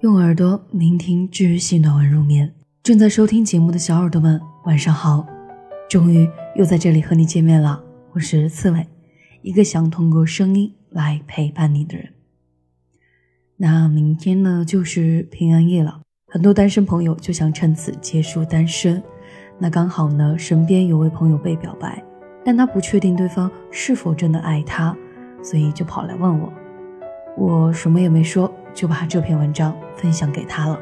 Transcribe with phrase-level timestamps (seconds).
[0.00, 2.54] 用耳朵聆听治愈系暖文入眠，
[2.84, 5.26] 正在收听节目的小耳朵们，晚上好！
[5.90, 7.82] 终于又在这里和你见面了，
[8.12, 8.86] 我是刺猬，
[9.42, 12.10] 一个想通过声音来陪伴你的人。
[13.56, 19.02] 那明天呢，就是平安夜了，很多单身朋友就想趁此结束单身。
[19.58, 22.00] 那刚好呢，身边有位朋友被表白，
[22.44, 24.96] 但他不确定对方是否真的爱他，
[25.42, 26.52] 所以就跑来问我。
[27.36, 30.78] 我什么也没说，就把这篇文章分享给他了。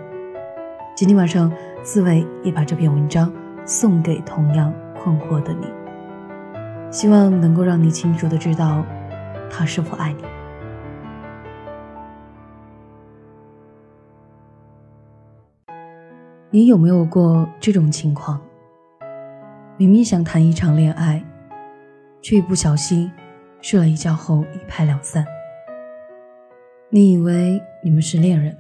[0.95, 1.53] 今天晚上，
[1.83, 3.33] 刺猬也把这篇文章
[3.65, 5.67] 送给同样困惑的你，
[6.91, 8.85] 希望能够让你清楚的知道
[9.51, 10.23] 他是否爱你。
[16.51, 18.41] 你有没有过这种情况？
[19.77, 21.23] 明明想谈一场恋爱，
[22.27, 23.09] 却一不小心
[23.63, 25.25] 睡了一觉后一拍两散。
[26.91, 28.59] 你以为你们是恋人，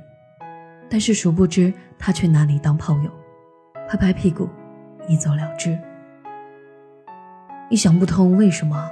[0.89, 3.11] 但是殊不知他却拿你当炮友，
[3.89, 4.49] 拍拍屁股，
[5.09, 5.77] 一走了之。
[7.69, 8.89] 你想不通为什么，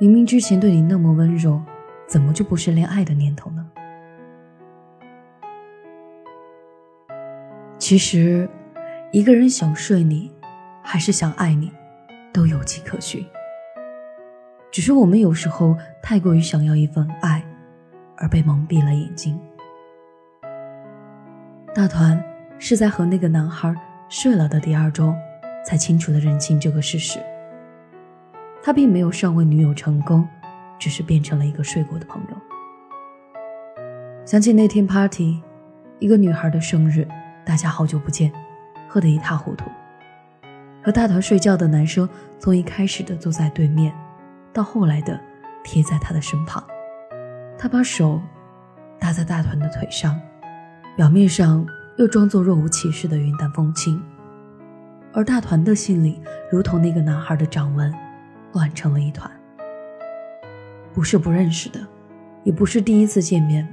[0.00, 1.62] 明明之前对你那么温柔，
[2.06, 3.70] 怎么就不是恋爱的念头呢？
[7.76, 8.48] 其实，
[9.12, 10.32] 一个人想睡你。
[10.82, 11.70] 还是想爱你，
[12.32, 13.22] 都有迹可循。
[14.70, 17.42] 只是我们有时候太过于想要一份爱，
[18.16, 19.38] 而被蒙蔽了眼睛。
[21.74, 22.22] 大团
[22.58, 23.74] 是在和那个男孩
[24.08, 25.14] 睡了的第二周，
[25.64, 27.18] 才清楚的认清这个事实。
[28.62, 30.26] 他并没有上位女友成功，
[30.78, 32.36] 只是变成了一个睡过的朋友。
[34.26, 35.40] 想起那天 party，
[35.98, 37.08] 一个女孩的生日，
[37.44, 38.30] 大家好久不见，
[38.86, 39.64] 喝得一塌糊涂。
[40.82, 42.06] 和大团睡觉的男生，
[42.38, 43.94] 从一开始的坐在对面，
[44.58, 45.20] 到后来的
[45.62, 46.60] 贴在他的身旁。
[47.56, 48.20] 他把手
[48.98, 50.20] 搭在大团的腿上，
[50.96, 51.64] 表面上
[51.96, 54.02] 又装作若无其事的云淡风轻。
[55.12, 57.94] 而大团的心里，如同那个男孩的掌纹，
[58.52, 59.30] 乱成了一团。
[60.92, 61.78] 不是不认识的，
[62.42, 63.72] 也不是第一次见面。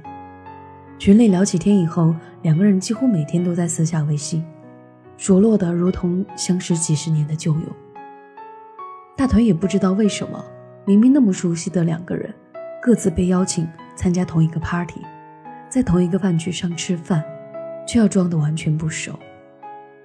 [1.00, 4.46] 群里聊几天以后，两个人几乎每天都在私下微信。
[5.16, 7.66] 熟络的如同相识几十年的旧友。
[9.16, 10.44] 大团也不知道为什么，
[10.88, 12.32] 明明那么熟悉的两个人，
[12.80, 15.00] 各自被邀请参加同一个 party，
[15.68, 17.24] 在同一个饭局上吃饭，
[17.84, 19.18] 却要装的完全不熟，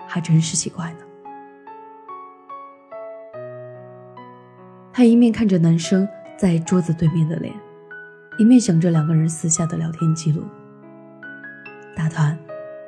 [0.07, 0.97] 还真是奇怪呢。
[4.91, 7.53] 他一面看着男生在桌子对面的脸，
[8.39, 10.43] 一面想着两个人私下的聊天记录。
[11.95, 12.35] 大团，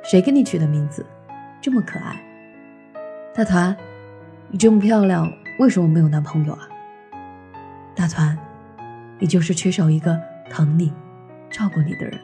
[0.02, 1.06] 谁给你取的名字？
[1.60, 2.20] 这么可爱，
[3.32, 3.74] 大团，
[4.48, 6.68] 你这么漂亮，为什么没有男朋友啊？
[7.96, 8.36] 大团，
[9.20, 10.92] 你就是缺少一个疼你、
[11.48, 12.18] 照顾你的人。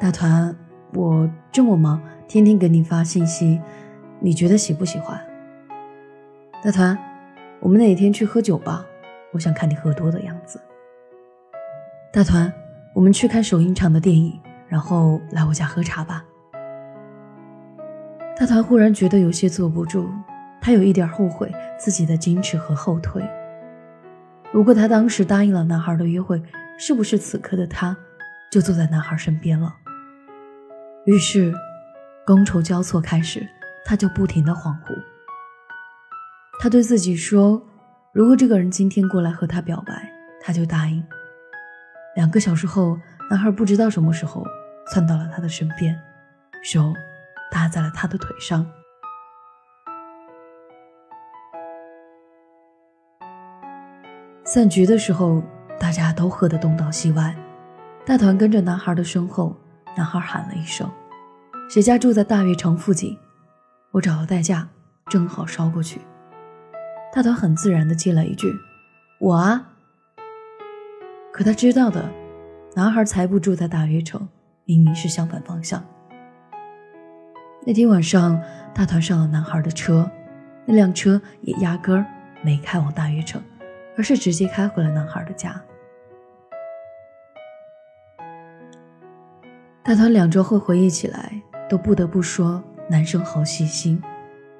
[0.00, 0.54] 大团，
[0.94, 3.60] 我这么忙，天天给你发信息，
[4.18, 5.20] 你觉得喜不喜欢？
[6.62, 6.98] 大团，
[7.60, 8.84] 我们哪天去喝酒吧？
[9.32, 10.60] 我想看你喝多的样子。
[12.12, 12.52] 大团，
[12.94, 16.24] 我们去看首映场的电影，然后来我家喝茶吧。
[18.36, 20.10] 大团忽然觉得有些坐不住，
[20.60, 23.22] 他有一点后悔自己的矜持和后退。
[24.52, 26.42] 如果他当时答应了男孩的约会，
[26.78, 27.96] 是不是此刻的他
[28.50, 29.74] 就坐在男孩身边了？
[31.06, 31.52] 于是，
[32.26, 33.46] 觥筹交错开始，
[33.84, 34.94] 他就不停的恍惚。
[36.60, 37.66] 他对自己说
[38.12, 41.02] ：“如果这个人今天过来和他表白，他就答应。”
[42.14, 42.98] 两个小时后，
[43.30, 44.44] 男孩不知道什么时候
[44.90, 45.98] 窜到了他的身边，
[46.62, 46.92] 手。
[47.54, 48.66] 搭在了他的腿上。
[54.54, 55.42] 散局的时候，
[55.80, 57.34] 大家都喝得东倒西歪。
[58.04, 59.56] 大团跟着男孩的身后，
[59.96, 60.86] 男孩喊了一声
[61.72, 63.16] ：“谁家住在大悦城附近？
[63.92, 64.68] 我找个代驾，
[65.06, 66.02] 正好捎过去。”
[67.14, 68.52] 大团很自然的接了一句
[69.20, 69.70] ：“我啊。”
[71.32, 72.10] 可他知道的，
[72.74, 74.28] 男孩才不住在大悦城，
[74.66, 75.82] 明明是相反方向。
[77.64, 78.38] 那天晚上，
[78.74, 80.10] 大团上了男孩的车，
[80.66, 82.04] 那辆车也压根儿
[82.42, 83.42] 没开往大悦城，
[83.96, 85.60] 而是直接开回了男孩的家。
[89.82, 94.00] 大团两周后回忆起来，都不得不说男生好细心。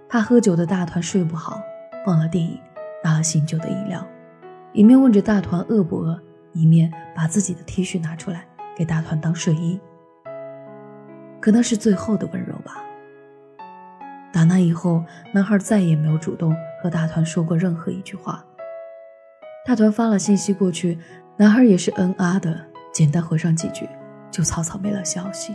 [0.09, 1.63] 怕喝酒的大团睡不好，
[2.07, 2.61] 忘了电影，
[3.03, 4.07] 拿了醒酒的饮料，
[4.73, 6.21] 一面问着大团饿不饿，
[6.53, 8.47] 一面把自己的 T 恤拿出来
[8.77, 9.81] 给大团当睡衣。
[11.41, 12.83] 可那是最后的温柔吧。
[14.33, 18.45] 打那以后，男孩再也没有主动和大团说过任何一句话。
[19.65, 20.99] 大团发了信息过去，
[21.37, 23.89] 男孩也是嗯啊的，简单回上几句，
[24.29, 25.55] 就草草没了消息。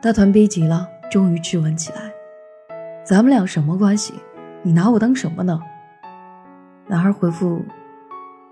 [0.00, 2.12] 大团逼急了，终于质问起来
[3.04, 4.14] ：“咱们俩什么关系？
[4.62, 5.60] 你拿我当什么呢？”
[6.86, 7.64] 男孩回复：“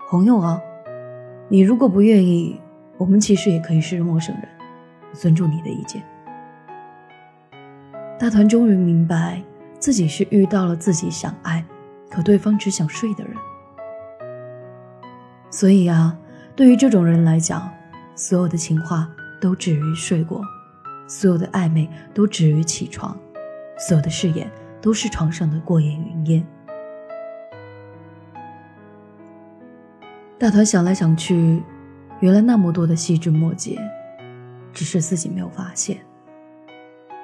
[0.09, 0.59] 朋友啊，
[1.47, 2.59] 你如果不愿意，
[2.97, 4.43] 我们其实也可以是陌生人，
[5.13, 6.03] 尊重你的意见。”
[8.19, 9.41] 大团终于明白，
[9.79, 11.63] 自己是遇到了自己想爱，
[12.09, 13.34] 可对方只想睡的人。
[15.55, 16.13] 所以啊，
[16.53, 17.71] 对于这种人来讲，
[18.13, 19.09] 所有的情话
[19.39, 20.43] 都止于睡过。
[21.07, 23.17] 所有的暧昧都止于起床，
[23.77, 26.45] 所有的誓言都是床上的过眼云烟。
[30.37, 31.63] 大团想来想去，
[32.19, 33.79] 原来那么多的细枝末节，
[34.73, 35.97] 只是自己没有发现。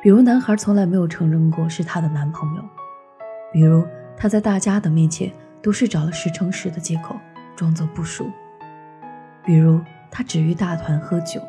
[0.01, 2.61] 比如，男孩从来没有承认过是他的男朋友；
[3.51, 3.85] 比如，
[4.15, 5.29] 他在大家的面前
[5.61, 7.17] 都是找了十乘十的借口，
[7.55, 8.25] 装作不熟；
[9.43, 11.41] 比如，他只约大团喝酒，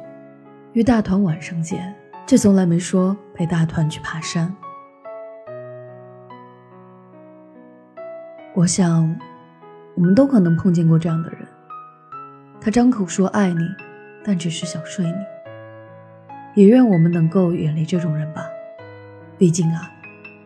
[0.73, 1.95] 约大团晚上见。
[2.25, 4.51] 却从来没说陪大团去爬山。
[8.55, 9.15] 我想，
[9.95, 11.41] 我们都可能碰见过这样的人。
[12.61, 13.61] 他张口说爱你，
[14.25, 15.15] 但只是想睡你。
[16.55, 18.47] 也愿我们能够远离这种人吧。
[19.37, 19.91] 毕竟啊，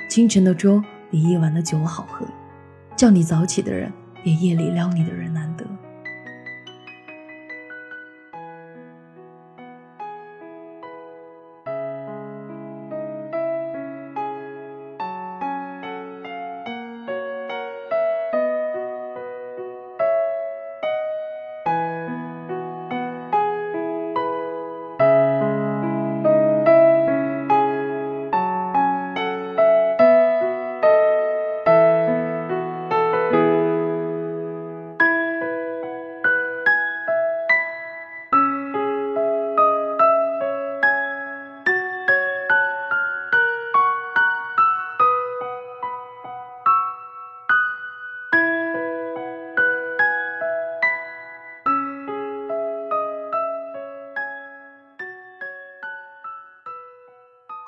[0.09, 2.27] 清晨的粥比夜晚的酒好喝，
[2.97, 5.65] 叫你早起的人，也夜里撩你的人难得。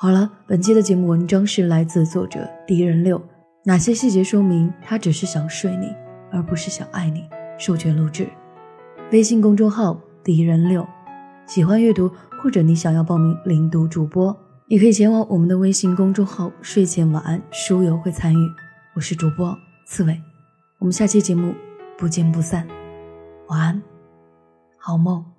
[0.00, 3.20] 好了，本期的节目文章是来自作者敌人六，
[3.64, 5.92] 哪些细节说明他只是想睡你，
[6.30, 7.28] 而不是想爱你？
[7.58, 8.28] 授权录制，
[9.10, 10.86] 微信公众号敌人六，
[11.48, 12.08] 喜欢阅读
[12.40, 14.34] 或者你想要报名领读主播，
[14.68, 18.48] 也可以前往我们的微信公众号睡前晚安书友会参与。
[18.94, 19.52] 我是主播
[19.84, 20.16] 刺猬，
[20.78, 21.52] 我们下期节目
[21.98, 22.64] 不见不散，
[23.48, 23.82] 晚安，
[24.76, 25.37] 好梦。